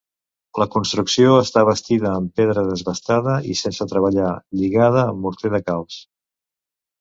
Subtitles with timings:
[0.61, 6.01] La construcció està bastida en pedra desbastada i sense treballar, lligada amb morter de calç.